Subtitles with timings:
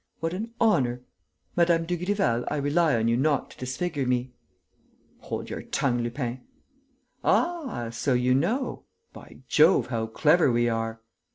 [0.19, 1.01] What an honour!...
[1.55, 1.85] Mme.
[1.85, 4.31] Dugrival, I rely on you not to disfigure me."
[5.19, 6.41] "Hold your tongue, Lupin."
[7.23, 8.85] "Ah, so you know?...
[9.13, 11.01] By Jove, how clever we are!"